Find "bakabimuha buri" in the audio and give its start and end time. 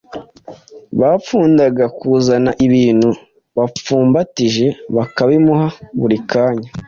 4.95-6.17